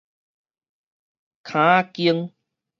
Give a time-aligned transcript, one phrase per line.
[1.43, 2.33] 坩仔間